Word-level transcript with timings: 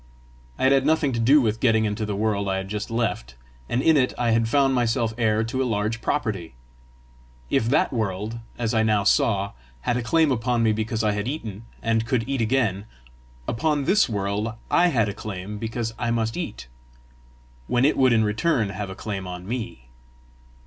I 0.57 0.63
had 0.63 0.71
had 0.71 0.83
nothing 0.87 1.11
to 1.13 1.19
do 1.19 1.41
with 1.41 1.59
getting 1.59 1.85
into 1.85 2.07
the 2.07 2.15
world 2.15 2.49
I 2.49 2.57
had 2.57 2.69
just 2.69 2.89
left, 2.89 3.35
and 3.69 3.83
in 3.83 3.97
it 3.97 4.15
I 4.17 4.31
had 4.31 4.49
found 4.49 4.73
myself 4.73 5.13
heir 5.15 5.43
to 5.43 5.61
a 5.61 5.63
large 5.63 6.01
property! 6.01 6.55
If 7.51 7.69
that 7.69 7.93
world, 7.93 8.39
as 8.57 8.73
I 8.73 8.81
now 8.81 9.03
saw, 9.03 9.51
had 9.81 9.97
a 9.97 10.01
claim 10.01 10.31
upon 10.31 10.63
me 10.63 10.71
because 10.71 11.03
I 11.03 11.11
had 11.11 11.27
eaten, 11.27 11.65
and 11.83 12.07
could 12.07 12.27
eat 12.27 12.41
again, 12.41 12.85
upon 13.47 13.85
this 13.85 14.09
world 14.09 14.53
I 14.71 14.87
had 14.87 15.07
a 15.07 15.13
claim 15.13 15.59
because 15.59 15.93
I 15.99 16.09
must 16.09 16.35
eat 16.35 16.67
when 17.67 17.85
it 17.85 17.95
would 17.95 18.11
in 18.11 18.23
return 18.23 18.69
have 18.69 18.89
a 18.89 18.95
claim 18.95 19.27
on 19.27 19.47
me! 19.47 19.85